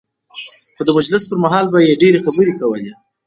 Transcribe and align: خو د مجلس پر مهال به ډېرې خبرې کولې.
خو 0.75 0.81
د 0.85 0.89
مجلس 0.97 1.23
پر 1.29 1.37
مهال 1.45 1.65
به 1.71 1.79
ډېرې 2.01 2.19
خبرې 2.25 2.53
کولې. 2.61 2.91